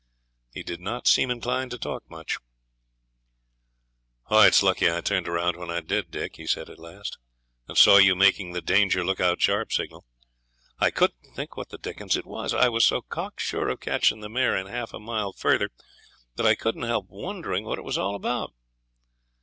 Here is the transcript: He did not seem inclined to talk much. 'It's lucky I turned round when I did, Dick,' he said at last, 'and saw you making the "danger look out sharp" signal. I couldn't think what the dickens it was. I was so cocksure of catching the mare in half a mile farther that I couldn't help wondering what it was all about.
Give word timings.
He 0.51 0.63
did 0.63 0.79
not 0.79 1.07
seem 1.07 1.29
inclined 1.29 1.69
to 1.69 1.77
talk 1.77 2.09
much. 2.09 2.39
'It's 4.31 4.63
lucky 4.63 4.89
I 4.91 4.99
turned 5.01 5.27
round 5.27 5.57
when 5.57 5.69
I 5.69 5.79
did, 5.79 6.09
Dick,' 6.09 6.37
he 6.37 6.47
said 6.47 6.71
at 6.71 6.79
last, 6.79 7.19
'and 7.67 7.77
saw 7.77 7.97
you 7.97 8.15
making 8.15 8.51
the 8.53 8.63
"danger 8.63 9.05
look 9.05 9.19
out 9.19 9.39
sharp" 9.39 9.71
signal. 9.71 10.03
I 10.79 10.89
couldn't 10.89 11.35
think 11.35 11.55
what 11.55 11.69
the 11.69 11.77
dickens 11.77 12.17
it 12.17 12.25
was. 12.25 12.51
I 12.51 12.67
was 12.67 12.83
so 12.83 13.03
cocksure 13.03 13.69
of 13.69 13.79
catching 13.81 14.21
the 14.21 14.29
mare 14.29 14.57
in 14.57 14.65
half 14.65 14.91
a 14.91 14.99
mile 14.99 15.33
farther 15.33 15.69
that 16.35 16.47
I 16.47 16.55
couldn't 16.55 16.81
help 16.81 17.05
wondering 17.07 17.63
what 17.63 17.77
it 17.77 17.83
was 17.85 17.99
all 17.99 18.15
about. 18.15 18.55